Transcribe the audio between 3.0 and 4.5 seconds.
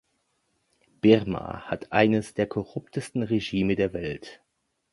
Regime der Welt.